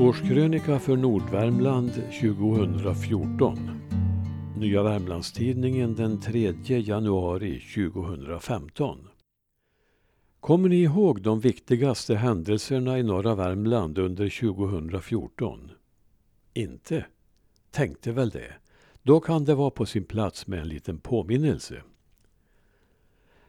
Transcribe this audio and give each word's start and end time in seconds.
Årskrönika 0.00 0.78
för 0.78 0.96
Nordvärmland 0.96 1.92
2014. 1.92 3.58
Nya 4.58 4.82
Värmlandstidningen 4.82 5.94
den 5.94 6.20
3 6.20 6.54
januari 6.66 7.60
2015. 7.60 9.08
Kommer 10.40 10.68
ni 10.68 10.82
ihåg 10.82 11.22
de 11.22 11.40
viktigaste 11.40 12.14
händelserna 12.14 12.98
i 12.98 13.02
norra 13.02 13.34
Värmland 13.34 13.98
under 13.98 14.40
2014? 14.40 15.70
Inte? 16.54 17.06
Tänkte 17.70 18.12
väl 18.12 18.30
det. 18.30 18.54
Då 19.02 19.20
kan 19.20 19.44
det 19.44 19.54
vara 19.54 19.70
på 19.70 19.86
sin 19.86 20.04
plats 20.04 20.46
med 20.46 20.60
en 20.60 20.68
liten 20.68 20.98
påminnelse. 20.98 21.82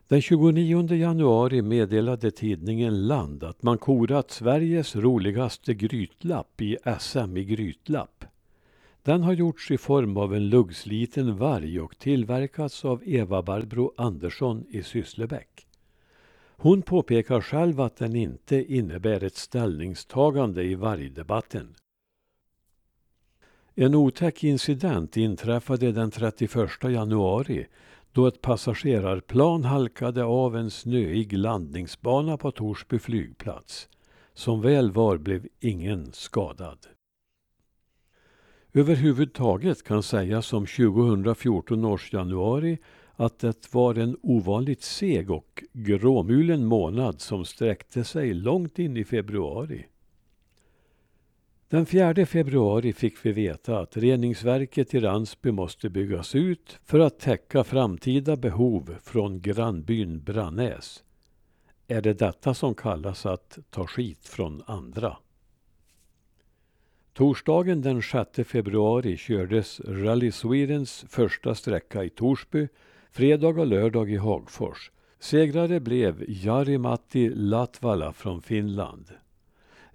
Den 0.07 0.21
29 0.21 0.95
januari 0.95 1.61
meddelade 1.61 2.31
tidningen 2.31 3.07
Land 3.07 3.43
att 3.43 3.63
man 3.63 3.77
korat 3.77 4.31
Sveriges 4.31 4.95
roligaste 4.95 5.73
grytlapp 5.73 6.61
i 6.61 6.77
SM 6.99 7.37
i 7.37 7.45
grytlapp. 7.45 8.25
Den 9.03 9.23
har 9.23 9.33
gjorts 9.33 9.71
i 9.71 9.77
form 9.77 10.17
av 10.17 10.35
en 10.35 10.49
luggsliten 10.49 11.37
varg 11.37 11.79
och 11.79 11.97
tillverkats 11.97 12.85
av 12.85 13.01
Eva 13.05 13.41
Barbro 13.41 13.93
Andersson 13.97 14.65
i 14.69 14.83
Sysslebäck. 14.83 15.67
Hon 16.57 16.81
påpekar 16.81 17.41
själv 17.41 17.81
att 17.81 17.97
den 17.97 18.15
inte 18.15 18.73
innebär 18.73 19.23
ett 19.23 19.35
ställningstagande 19.35 20.63
i 20.63 20.75
vargdebatten. 20.75 21.75
En 23.75 23.95
otäck 23.95 24.43
incident 24.43 25.17
inträffade 25.17 25.91
den 25.91 26.11
31 26.11 26.69
januari 26.83 27.67
då 28.15 28.27
ett 28.27 28.41
passagerarplan 28.41 29.63
halkade 29.63 30.23
av 30.23 30.55
en 30.55 30.71
snöig 30.71 31.33
landningsbana 31.33 32.37
på 32.37 32.51
Torsby 32.51 32.99
flygplats. 32.99 33.89
Som 34.33 34.61
väl 34.61 34.91
var 34.91 35.17
blev 35.17 35.47
ingen 35.59 36.11
skadad. 36.13 36.77
Överhuvudtaget 38.73 39.83
kan 39.83 40.03
sägas 40.03 40.53
om 40.53 40.65
2014 40.65 41.85
års 41.85 42.13
januari 42.13 42.77
att 43.15 43.39
det 43.39 43.73
var 43.73 43.95
en 43.95 44.17
ovanligt 44.21 44.83
seg 44.83 45.31
och 45.31 45.63
gråmulen 45.73 46.65
månad 46.65 47.21
som 47.21 47.45
sträckte 47.45 48.03
sig 48.03 48.33
långt 48.33 48.79
in 48.79 48.97
i 48.97 49.03
februari. 49.03 49.85
Den 51.69 51.85
4 51.85 52.25
februari 52.25 52.93
fick 52.93 53.25
vi 53.25 53.31
veta 53.31 53.79
att 53.79 53.97
reningsverket 53.97 54.93
i 54.93 54.99
Ransby 54.99 55.51
måste 55.51 55.89
byggas 55.89 56.35
ut 56.35 56.79
för 56.83 56.99
att 56.99 57.19
täcka 57.19 57.63
framtida 57.63 58.35
behov 58.35 58.95
från 59.03 59.41
grannbyn 59.41 60.23
Brannäs. 60.23 61.03
Är 61.87 62.01
det 62.01 62.13
detta 62.13 62.53
som 62.53 62.75
kallas 62.75 63.25
att 63.25 63.59
ta 63.69 63.87
skit 63.87 64.27
från 64.27 64.63
andra? 64.65 65.17
Torsdagen 67.13 67.81
den 67.81 68.01
6 68.01 68.29
februari 68.49 69.17
kördes 69.17 69.79
Rally 69.79 70.31
Swedens 70.31 71.05
första 71.09 71.55
sträcka 71.55 72.03
i 72.03 72.09
Torsby, 72.09 72.67
fredag 73.11 73.59
och 73.59 73.67
lördag 73.67 74.11
i 74.11 74.17
Hagfors. 74.17 74.91
Segrare 75.19 75.79
blev 75.79 76.23
Jari-Matti 76.27 77.29
Latvala 77.29 78.13
från 78.13 78.41
Finland. 78.41 79.11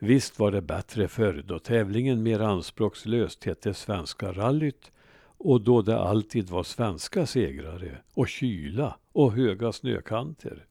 Visst 0.03 0.39
var 0.39 0.51
det 0.51 0.63
bättre 0.63 1.09
förr 1.09 1.45
då 1.47 1.59
tävlingen 1.59 2.23
mer 2.23 2.41
anspråkslöst 2.41 3.45
hette 3.45 3.75
Svenska 3.75 4.33
rallyt 4.33 4.93
och 5.23 5.61
då 5.61 5.83
det 5.83 5.99
alltid 5.99 6.49
var 6.49 6.63
svenska 6.63 7.27
segrare 7.27 7.99
och 8.15 8.29
kyla 8.29 8.97
och 9.13 9.33
höga 9.33 9.73
snökanter. 9.73 10.67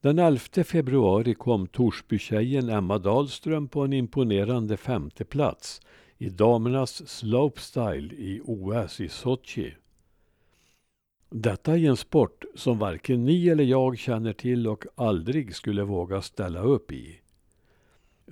Den 0.00 0.18
11 0.18 0.40
februari 0.64 1.34
kom 1.34 1.66
Torsbytjejen 1.66 2.68
Emma 2.68 2.98
Dahlström 2.98 3.68
på 3.68 3.84
en 3.84 3.92
imponerande 3.92 4.76
femte 4.76 5.24
plats 5.24 5.80
i 6.18 6.28
damernas 6.28 7.08
slopestyle 7.08 8.14
i 8.14 8.40
OS 8.44 9.00
i 9.00 9.08
Sochi. 9.08 9.74
Detta 11.30 11.76
i 11.76 11.86
en 11.86 11.96
sport 11.96 12.44
som 12.54 12.78
varken 12.78 13.24
ni 13.24 13.48
eller 13.48 13.64
jag 13.64 13.98
känner 13.98 14.32
till 14.32 14.68
och 14.68 14.84
aldrig 14.94 15.54
skulle 15.54 15.82
våga 15.82 16.22
ställa 16.22 16.60
upp 16.60 16.92
i. 16.92 17.20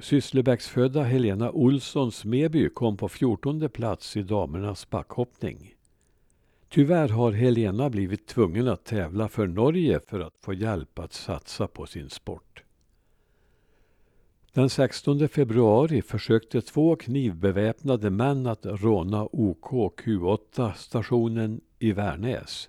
Sysslebäcksfödda 0.00 1.02
Helena 1.02 1.50
Olsson 1.50 2.12
Smeby 2.12 2.68
kom 2.68 2.96
på 2.96 3.08
fjortonde 3.08 3.68
plats 3.68 4.16
i 4.16 4.22
damernas 4.22 4.90
backhoppning. 4.90 5.74
Tyvärr 6.68 7.08
har 7.08 7.32
Helena 7.32 7.90
blivit 7.90 8.26
tvungen 8.26 8.68
att 8.68 8.84
tävla 8.84 9.28
för 9.28 9.46
Norge 9.46 10.00
för 10.06 10.20
att 10.20 10.36
få 10.40 10.54
hjälp 10.54 10.98
att 10.98 11.12
satsa 11.12 11.66
på 11.66 11.86
sin 11.86 12.10
sport. 12.10 12.62
Den 14.52 14.70
16 14.70 15.28
februari 15.28 16.02
försökte 16.02 16.62
två 16.62 16.96
knivbeväpnade 16.96 18.10
män 18.10 18.46
att 18.46 18.66
råna 18.66 19.28
OK 19.32 20.00
Q8-stationen 20.00 21.60
i 21.78 21.92
Värnäs. 21.92 22.68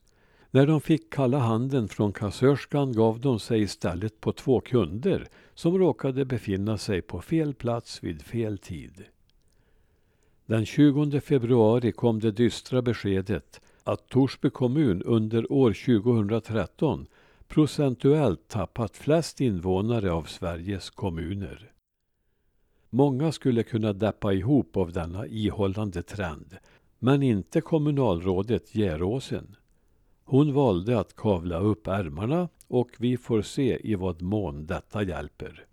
När 0.52 0.68
de 0.68 0.81
fick 0.81 1.13
kalla 1.13 1.38
handen 1.40 1.88
från 1.88 2.13
kassörskan 2.13 2.94
gav 2.94 3.19
de 3.19 3.40
sig 3.40 3.62
istället 3.62 4.22
på 4.22 4.31
två 4.31 4.59
kunder 4.59 5.28
som 5.53 5.78
råkade 5.78 6.25
befinna 6.25 6.78
sig 6.78 7.02
på 7.02 7.22
fel 7.22 7.53
plats 7.53 8.03
vid 8.03 8.22
fel 8.22 8.57
tid. 8.57 9.03
Den 10.46 10.66
20 10.66 11.19
februari 11.19 11.91
kom 11.91 12.19
det 12.19 12.31
dystra 12.31 12.81
beskedet 12.81 13.62
att 13.84 14.09
Torsby 14.09 14.50
kommun 14.50 15.02
under 15.02 15.52
år 15.52 15.74
2013 16.03 17.07
procentuellt 17.47 18.47
tappat 18.47 18.97
flest 18.97 19.41
invånare 19.41 20.12
av 20.12 20.24
Sveriges 20.24 20.90
kommuner. 20.90 21.72
Många 22.90 23.31
skulle 23.31 23.63
kunna 23.63 23.94
deppa 23.94 24.34
ihop 24.34 24.78
av 24.78 24.91
denna 24.91 25.28
ihållande 25.28 26.03
trend, 26.03 26.57
men 27.00 27.24
inte 27.24 27.62
kommunalrådet 27.62 28.75
Geråsen. 28.75 29.56
Hon 30.30 30.54
valde 30.54 31.00
att 31.00 31.16
kavla 31.16 31.60
upp 31.60 31.88
ärmarna 31.88 32.50
och 32.68 32.90
vi 33.00 33.18
får 33.18 33.42
se 33.42 33.80
i 33.92 33.96
vad 33.96 34.22
mån 34.22 34.66
detta 34.66 35.04
hjälper. 35.04 35.66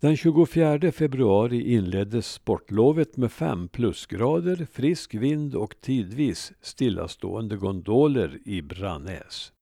Den 0.00 0.16
24 0.16 0.92
februari 0.92 1.74
inleddes 1.74 2.32
sportlovet 2.32 3.16
med 3.16 3.32
fem 3.32 3.68
plusgrader, 3.68 4.66
frisk 4.72 5.14
vind 5.14 5.54
och 5.54 5.80
tidvis 5.80 6.52
stillastående 6.60 7.56
gondoler 7.56 8.38
i 8.44 8.62
Brannäs. 8.62 9.52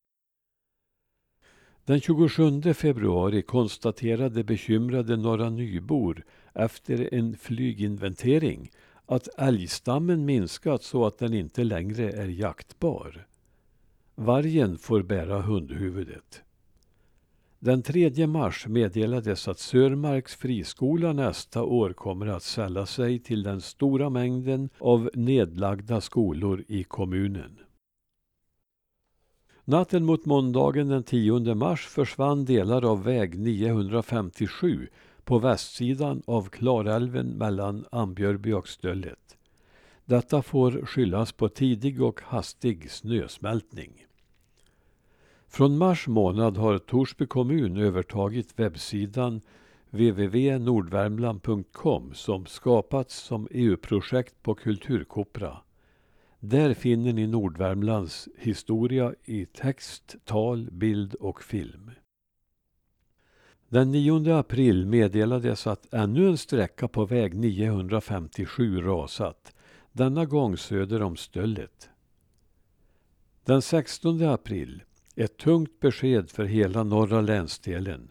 Den 1.85 2.01
27 2.01 2.73
februari 2.73 3.41
konstaterade 3.41 4.43
bekymrade 4.43 5.17
Norra 5.17 5.49
Nybor 5.49 6.23
efter 6.53 7.13
en 7.13 7.37
flyginventering 7.37 8.71
att 9.07 9.27
älgstammen 9.37 10.25
minskat 10.25 10.83
så 10.83 11.05
att 11.05 11.17
den 11.17 11.33
inte 11.33 11.63
längre 11.63 12.11
är 12.11 12.27
jaktbar. 12.27 13.27
Vargen 14.15 14.77
får 14.77 15.01
bära 15.01 15.41
hundhuvudet. 15.41 16.41
Den 17.59 17.81
3 17.83 18.27
mars 18.27 18.67
meddelades 18.67 19.47
att 19.47 19.59
Sörmarks 19.59 20.35
friskola 20.35 21.13
nästa 21.13 21.63
år 21.63 21.93
kommer 21.93 22.27
att 22.27 22.43
sälla 22.43 22.85
sig 22.85 23.19
till 23.19 23.43
den 23.43 23.61
stora 23.61 24.09
mängden 24.09 24.69
av 24.79 25.09
nedlagda 25.13 26.01
skolor 26.01 26.63
i 26.67 26.83
kommunen. 26.83 27.59
Natten 29.65 30.05
mot 30.05 30.25
måndagen 30.25 30.87
den 30.87 31.03
10 31.03 31.55
mars 31.55 31.87
försvann 31.87 32.45
delar 32.45 32.91
av 32.91 33.03
väg 33.03 33.39
957 33.39 34.89
på 35.27 35.39
västsidan 35.39 36.21
av 36.25 36.49
Klarälven 36.49 37.27
mellan 37.27 37.85
Ambjörby 37.91 38.53
och 38.53 38.67
Stöllet. 38.67 39.37
Detta 40.05 40.41
får 40.41 40.85
skyllas 40.85 41.31
på 41.31 41.49
tidig 41.49 42.01
och 42.01 42.21
hastig 42.23 42.91
snösmältning. 42.91 44.05
Från 45.47 45.77
mars 45.77 46.07
månad 46.07 46.57
har 46.57 46.77
Torsby 46.77 47.25
kommun 47.25 47.77
övertagit 47.77 48.59
webbsidan 48.59 49.41
www.nordvärmland.com 49.89 52.13
som 52.13 52.45
skapats 52.45 53.17
som 53.17 53.47
EU-projekt 53.51 54.43
på 54.43 54.55
Kulturkopra. 54.55 55.57
Där 56.39 56.73
finner 56.73 57.13
ni 57.13 57.27
Nordvärmlands 57.27 58.29
historia 58.37 59.13
i 59.23 59.45
text, 59.45 60.15
tal, 60.25 60.69
bild 60.71 61.13
och 61.13 61.43
film. 61.43 61.91
Den 63.69 63.91
9 63.91 64.33
april 64.33 64.85
meddelades 64.85 65.67
att 65.67 65.93
ännu 65.93 66.27
en 66.27 66.37
sträcka 66.37 66.87
på 66.87 67.05
väg 67.05 67.35
957 67.35 68.81
rasat, 68.81 69.53
denna 69.91 70.25
gång 70.25 70.57
söder 70.57 71.01
om 71.01 71.15
Stöllet. 71.15 71.89
Den 73.45 73.61
16 73.61 74.21
april, 74.21 74.83
ett 75.15 75.37
tungt 75.37 75.79
besked 75.79 76.29
för 76.29 76.45
hela 76.45 76.83
norra 76.83 77.21
länsdelen. 77.21 78.09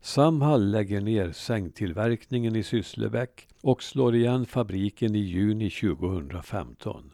Samhall 0.00 0.70
lägger 0.70 1.00
ner 1.00 1.32
sängtillverkningen 1.32 2.56
i 2.56 2.62
Sysslebäck 2.62 3.48
och 3.60 3.82
slår 3.82 4.14
igen 4.14 4.46
fabriken 4.46 5.14
i 5.14 5.18
juni 5.18 5.70
2015. 5.70 7.10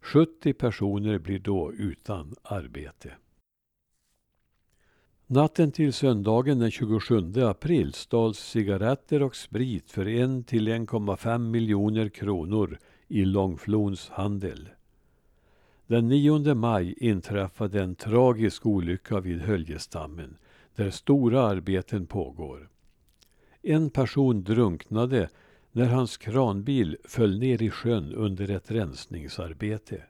70 0.00 0.52
personer 0.52 1.18
blir 1.18 1.38
då 1.38 1.72
utan 1.72 2.34
arbete. 2.42 3.12
Natten 5.34 5.72
till 5.72 5.92
söndagen 5.92 6.58
den 6.58 6.70
27 6.70 7.42
april 7.42 7.92
stals 7.92 8.38
cigaretter 8.38 9.22
och 9.22 9.36
sprit 9.36 9.90
för 9.90 10.08
en 10.08 10.44
till 10.44 10.68
1,5 10.68 11.38
miljoner 11.38 12.08
kronor 12.08 12.78
i 13.08 13.24
Långflons 13.24 14.08
handel. 14.08 14.68
Den 15.86 16.08
9 16.08 16.54
maj 16.54 16.94
inträffade 16.96 17.82
en 17.82 17.94
tragisk 17.94 18.66
olycka 18.66 19.20
vid 19.20 19.40
Höljestammen 19.40 20.36
där 20.74 20.90
stora 20.90 21.42
arbeten 21.42 22.06
pågår. 22.06 22.68
En 23.62 23.90
person 23.90 24.44
drunknade 24.44 25.28
när 25.72 25.86
hans 25.86 26.16
kranbil 26.16 26.96
föll 27.04 27.38
ner 27.38 27.62
i 27.62 27.70
sjön 27.70 28.14
under 28.14 28.50
ett 28.50 28.70
rensningsarbete. 28.70 30.02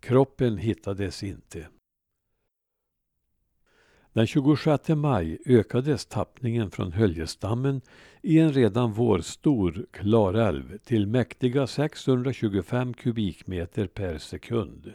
Kroppen 0.00 0.58
hittades 0.58 1.22
inte. 1.22 1.66
Den 4.14 4.26
26 4.26 4.88
maj 4.88 5.38
ökades 5.46 6.06
tappningen 6.06 6.70
från 6.70 6.92
Höljesdammen 6.92 7.80
i 8.22 8.38
en 8.38 8.52
redan 8.52 8.92
vårstor 8.92 9.86
Klarälv 9.90 10.78
till 10.78 11.06
mäktiga 11.06 11.66
625 11.66 12.94
kubikmeter 12.94 13.86
per 13.86 14.18
sekund. 14.18 14.92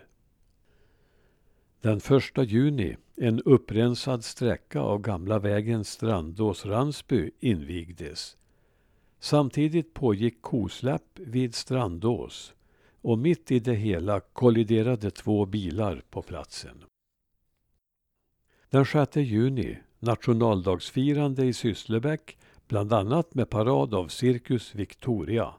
Den 1.81 1.97
1 1.97 2.51
juni 2.51 2.97
en 3.15 3.41
upprensad 3.41 4.23
sträcka 4.23 4.79
av 4.79 5.01
gamla 5.01 5.39
vägen 5.39 5.83
Strandås-Ransby 5.83 7.31
invigdes. 7.39 8.37
Samtidigt 9.19 9.93
pågick 9.93 10.41
kosläpp 10.41 11.19
vid 11.19 11.55
Strandås 11.55 12.53
och 13.01 13.17
mitt 13.17 13.51
i 13.51 13.59
det 13.59 13.75
hela 13.75 14.19
kolliderade 14.19 15.11
två 15.11 15.45
bilar 15.45 16.03
på 16.09 16.21
platsen. 16.21 16.83
Den 18.71 18.85
6 18.85 19.15
juni, 19.15 19.77
nationaldagsfirande 19.99 21.45
i 21.45 21.53
Sysslebäck, 21.53 22.37
bland 22.67 22.93
annat 22.93 23.35
med 23.35 23.49
parad 23.49 23.93
av 23.93 24.07
Cirkus 24.07 24.75
Victoria. 24.75 25.53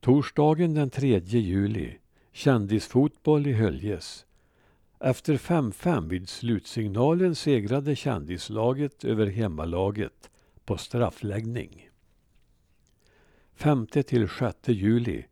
Torsdagen 0.00 0.74
den 0.74 0.90
3 0.90 1.18
juli, 1.18 1.98
kändisfotboll 2.32 3.46
i 3.46 3.52
Höljes. 3.52 4.26
Efter 5.00 5.36
5-5 5.36 6.08
vid 6.08 6.28
slutsignalen 6.28 7.34
segrade 7.34 7.96
kändislaget 7.96 9.04
över 9.04 9.26
hemmalaget 9.26 10.30
på 10.64 10.76
straffläggning. 10.76 11.88
5 13.54 13.86
till 13.86 14.28
6 14.28 14.56
juli 14.68 15.24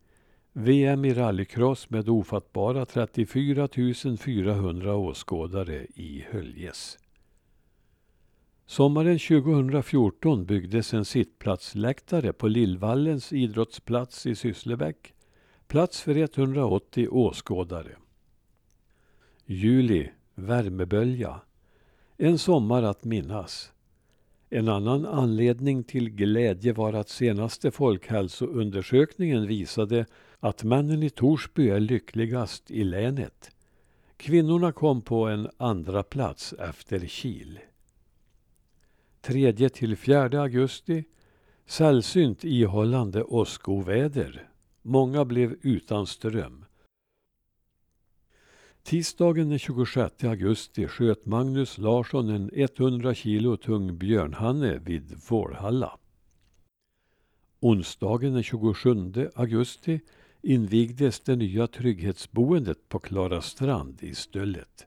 VM 0.57 1.05
i 1.05 1.15
rallycross 1.15 1.91
med 1.91 2.09
ofattbara 2.09 2.87
34 2.87 3.69
400 4.19 4.95
åskådare 4.95 5.87
i 5.95 6.25
Höljes. 6.31 6.99
Sommaren 8.67 9.19
2014 9.19 10.45
byggdes 10.45 10.95
en 10.95 11.05
sittplatsläktare 11.05 12.33
på 12.33 12.49
Lillvallens 12.49 13.33
idrottsplats 13.33 14.27
i 14.27 14.35
Sysslebäck. 14.35 15.15
Plats 15.67 16.01
för 16.01 16.17
180 16.17 17.09
åskådare. 17.11 17.97
Juli, 19.47 20.11
värmebölja. 20.35 21.41
En 22.17 22.39
sommar 22.39 22.83
att 22.83 23.05
minnas. 23.05 23.73
En 24.51 24.69
annan 24.69 25.07
anledning 25.07 25.85
till 25.85 26.11
glädje 26.11 26.73
var 26.73 26.93
att 26.93 27.09
senaste 27.09 27.71
folkhälsoundersökningen 27.71 29.47
visade 29.47 30.07
att 30.45 30.65
männen 30.65 31.03
i 31.03 31.11
Torsby 31.11 31.69
är 31.69 31.81
lyckligast 31.81 32.71
i 32.71 32.85
länet. 32.85 33.51
Kvinnorna 34.17 34.73
kom 34.73 35.03
på 35.03 35.27
en 35.27 35.51
andra 35.57 36.03
plats 36.03 36.53
efter 36.53 37.07
Kil. 37.07 37.59
3 39.21 39.69
till 39.69 39.97
4 39.97 40.43
augusti 40.43 41.05
sällsynt 41.67 42.45
ihållande 42.45 43.23
åskoväder. 43.23 44.49
Många 44.83 45.25
blev 45.25 45.57
utan 45.63 46.07
ström. 46.07 46.65
Tisdagen 48.83 49.49
den 49.49 49.59
26 49.59 50.25
augusti 50.25 50.89
sköt 50.89 51.27
Magnus 51.27 51.79
Larsson 51.79 52.29
en 52.29 52.51
100 52.55 53.15
kilo 53.15 53.57
tung 53.57 53.99
björnhanne 53.99 54.79
vid 54.79 55.17
Vårhalla. 55.29 55.99
Onsdagen 57.61 58.33
den 58.33 58.43
27 58.43 59.31
augusti 59.35 60.01
invigdes 60.45 61.21
det 61.21 61.37
nya 61.37 61.67
trygghetsboendet 61.67 62.89
på 62.89 62.99
Klara 62.99 63.43
strand 63.43 64.03
i 64.03 64.15
Stöllet. 64.15 64.87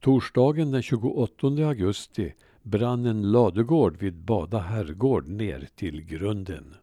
Torsdagen 0.00 0.70
den 0.70 0.82
28 0.82 1.46
augusti 1.46 2.34
brann 2.62 3.06
en 3.06 3.32
ladugård 3.32 3.96
vid 3.96 4.14
Bada 4.14 4.58
herrgård 4.58 5.28
ner 5.28 5.68
till 5.74 6.02
grunden. 6.02 6.74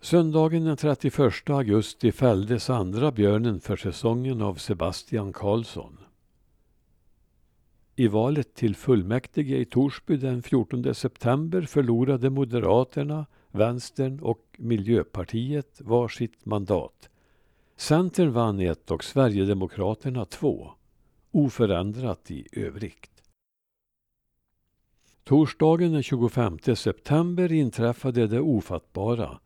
Söndagen 0.00 0.64
den 0.64 0.76
31 0.76 1.50
augusti 1.50 2.12
fälldes 2.12 2.70
andra 2.70 3.12
björnen 3.12 3.60
för 3.60 3.76
säsongen 3.76 4.42
av 4.42 4.54
Sebastian 4.54 5.32
Karlsson. 5.32 5.98
I 7.96 8.08
valet 8.08 8.54
till 8.54 8.76
fullmäktige 8.76 9.56
i 9.56 9.64
Torsby 9.64 10.16
den 10.16 10.42
14 10.42 10.94
september 10.94 11.62
förlorade 11.62 12.30
Moderaterna, 12.30 13.26
Vänstern 13.54 14.20
och 14.20 14.56
Miljöpartiet 14.58 15.80
var 15.80 16.08
sitt 16.08 16.46
mandat. 16.46 17.08
Centern 17.76 18.32
vann 18.32 18.60
ett 18.60 18.90
och 18.90 19.04
Sverigedemokraterna 19.04 20.24
två. 20.24 20.70
Oförändrat 21.30 22.30
i 22.30 22.48
övrigt. 22.52 23.10
Torsdagen 25.24 25.92
den 25.92 26.02
25 26.02 26.58
september 26.76 27.52
inträffade 27.52 28.26
det 28.26 28.40
ofattbara. 28.40 29.40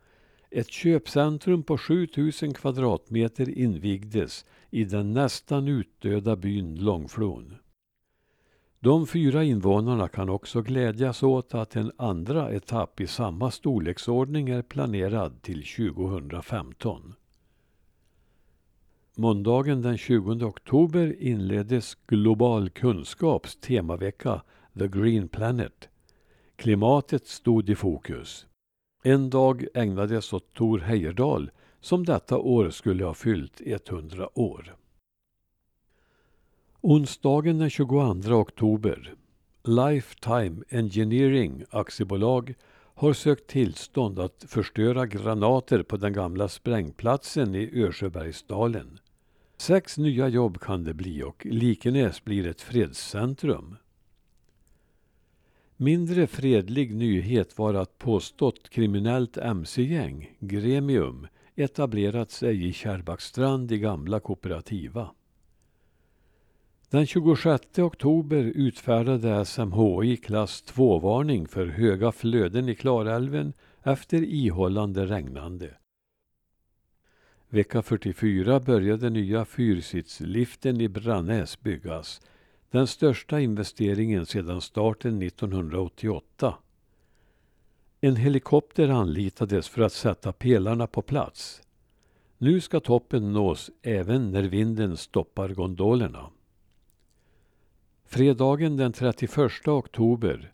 Ett 0.51 0.71
köpcentrum 0.71 1.63
på 1.63 1.79
7000 1.79 2.55
kvadratmeter 2.55 3.59
invigdes 3.59 4.45
i 4.71 4.85
den 4.85 5.13
nästan 5.13 5.69
utdöda 5.69 6.37
byn 6.37 6.75
Långflon. 6.75 7.55
De 8.87 9.07
fyra 9.07 9.45
invånarna 9.45 10.09
kan 10.09 10.29
också 10.29 10.63
glädjas 10.63 11.23
åt 11.23 11.55
att 11.55 11.77
en 11.77 11.93
andra 11.97 12.53
etapp 12.53 13.01
i 13.01 13.07
samma 13.07 13.51
storleksordning 13.51 14.49
är 14.49 14.63
planerad 14.63 15.43
till 15.43 15.65
2015. 15.65 17.15
Måndagen 19.17 19.83
den 19.83 19.99
20 19.99 20.45
oktober 20.45 21.23
inleddes 21.23 21.95
Global 22.07 22.71
kunskaps 22.71 23.57
temavecka 23.57 24.43
The 24.79 24.89
Green 24.89 25.29
Planet. 25.29 25.89
Klimatet 26.57 27.27
stod 27.27 27.71
i 27.71 27.75
fokus. 27.75 28.47
En 29.03 29.31
dag 29.31 29.67
ägnades 29.75 30.33
åt 30.33 30.55
Tor 30.55 30.79
Heyerdahl 30.79 31.51
som 31.81 32.05
detta 32.05 32.39
år 32.39 32.71
skulle 32.71 33.05
ha 33.05 33.15
fyllt 33.15 33.61
100 33.65 34.39
år. 34.39 34.77
Onsdagen 36.89 37.59
den 37.59 37.71
22 37.71 38.35
oktober. 38.35 39.15
Lifetime 39.65 40.65
Engineering 40.69 41.65
aktiebolag 41.71 42.55
har 42.95 43.13
sökt 43.13 43.47
tillstånd 43.47 44.19
att 44.19 44.45
förstöra 44.49 45.07
granater 45.07 45.83
på 45.83 45.97
den 45.97 46.13
gamla 46.13 46.49
sprängplatsen 46.49 47.55
i 47.55 47.83
Örsjöbergsdalen. 47.83 48.99
Sex 49.57 49.99
nya 49.99 50.29
jobb 50.29 50.61
kan 50.61 50.85
det 50.85 50.95
bli 50.95 51.23
och 51.23 51.47
Likenäs 51.47 52.25
blir 52.25 52.47
ett 52.47 52.61
fredscentrum. 52.61 53.77
Mindre 55.77 56.27
fredlig 56.27 56.95
nyhet 56.95 57.59
var 57.59 57.75
att 57.75 57.99
påstått 57.99 58.69
kriminellt 58.69 59.37
mc-gäng, 59.37 60.37
Gremium, 60.39 61.27
etablerat 61.57 62.31
sig 62.31 62.69
i 62.69 62.73
Kärrbackstrand 62.73 63.73
i 63.73 63.79
gamla 63.79 64.21
kooperativa. 64.21 65.11
Den 66.91 67.07
26 67.07 67.79
oktober 67.79 68.43
utfärdade 68.55 69.45
SMHI 69.45 70.17
klass 70.17 70.65
2-varning 70.67 71.49
för 71.49 71.67
höga 71.67 72.13
flöden 72.13 72.69
i 72.69 72.75
Klarälven 72.75 73.53
efter 73.83 74.23
ihållande 74.23 75.07
regnande. 75.07 75.75
Vecka 77.49 77.83
44 77.83 78.61
började 78.61 79.11
nya 79.11 79.45
fyrsitsliften 79.45 80.81
i 80.81 80.89
Brannäs 80.89 81.61
byggas. 81.61 82.21
Den 82.71 82.87
största 82.87 83.41
investeringen 83.41 84.27
sedan 84.27 84.61
starten 84.61 85.23
1988. 85.23 86.55
En 88.01 88.17
helikopter 88.17 88.89
anlitades 88.89 89.69
för 89.69 89.83
att 89.83 89.93
sätta 89.93 90.33
pelarna 90.33 90.87
på 90.87 91.03
plats. 91.03 91.63
Nu 92.39 92.61
ska 92.61 92.81
toppen 92.81 93.33
nås 93.33 93.71
även 93.83 94.31
när 94.31 94.43
vinden 94.43 94.97
stoppar 94.97 95.49
gondolerna. 95.49 96.31
Fredagen 98.17 98.77
den 98.77 98.93
31 98.93 99.69
oktober. 99.69 100.53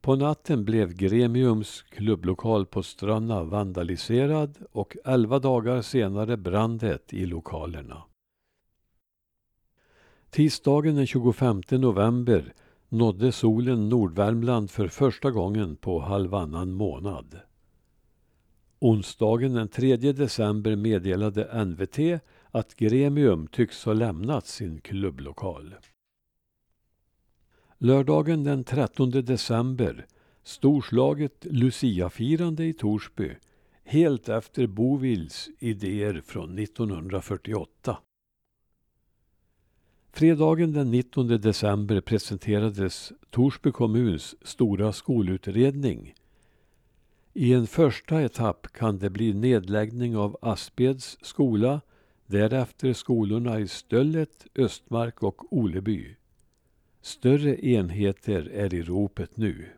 På 0.00 0.16
natten 0.16 0.64
blev 0.64 0.94
Gremiums 0.94 1.82
klubblokal 1.82 2.66
på 2.66 2.82
Stranna 2.82 3.44
vandaliserad 3.44 4.58
och 4.72 4.96
elva 5.04 5.38
dagar 5.38 5.82
senare 5.82 6.36
brann 6.36 6.78
det 6.78 7.12
i 7.12 7.26
lokalerna. 7.26 8.02
Tisdagen 10.30 10.96
den 10.96 11.06
25 11.06 11.62
november 11.70 12.54
nådde 12.88 13.32
solen 13.32 13.88
Nordvärmland 13.88 14.70
för 14.70 14.88
första 14.88 15.30
gången 15.30 15.76
på 15.76 16.00
halvannan 16.00 16.72
månad. 16.72 17.40
Onsdagen 18.78 19.52
den 19.52 19.68
3 19.68 19.96
december 19.96 20.76
meddelade 20.76 21.64
NVT 21.64 22.20
att 22.50 22.76
Gremium 22.76 23.46
tycks 23.46 23.84
ha 23.84 23.92
lämnat 23.92 24.46
sin 24.46 24.80
klubblokal. 24.80 25.74
Lördagen 27.78 28.44
den 28.44 28.64
13 28.64 29.10
december 29.10 30.06
storslaget 30.42 31.46
Luciafirande 31.50 32.64
i 32.64 32.72
Torsby 32.72 33.36
helt 33.84 34.28
efter 34.28 34.66
Bovils 34.66 35.48
idéer 35.58 36.22
från 36.26 36.58
1948. 36.58 37.98
Fredagen 40.12 40.72
den 40.72 40.90
19 40.90 41.28
december 41.28 42.00
presenterades 42.00 43.12
Torsby 43.30 43.72
kommuns 43.72 44.36
stora 44.42 44.92
skolutredning. 44.92 46.14
I 47.32 47.52
en 47.52 47.66
första 47.66 48.22
etapp 48.22 48.66
kan 48.72 48.98
det 48.98 49.10
bli 49.10 49.34
nedläggning 49.34 50.16
av 50.16 50.38
Aspeds 50.42 51.18
skola, 51.22 51.80
därefter 52.26 52.92
skolorna 52.92 53.60
i 53.60 53.68
Stöllet, 53.68 54.46
Östmark 54.54 55.22
och 55.22 55.52
Oleby. 55.52 56.16
Större 57.06 57.66
enheter 57.66 58.48
är 58.48 58.74
i 58.74 58.82
ropet 58.82 59.36
nu. 59.36 59.68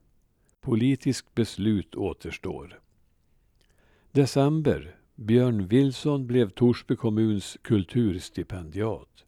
Politiskt 0.61 1.35
beslut 1.35 1.95
återstår. 1.95 2.81
December. 4.13 4.97
Björn 5.15 5.67
Wilson 5.67 6.27
blev 6.27 6.51
Torsby 6.51 6.97
kommuns 6.97 7.59
kulturstipendiat. 7.63 9.25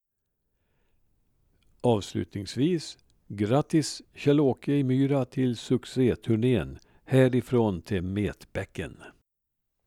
Avslutningsvis, 1.80 2.98
grattis 3.28 4.02
Kjell-Åke 4.14 4.72
i 4.72 4.84
Myra 4.84 5.24
till 5.24 5.56
succéturnén 5.56 6.78
Härifrån 7.04 7.82
till 7.82 8.02
Metbäcken. 8.02 8.96